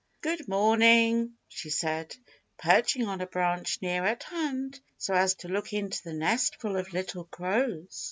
[0.21, 2.15] "Good morning," she said,
[2.57, 6.91] perching on a branch near at hand so as to look into the nestful of
[6.91, 7.99] little crows.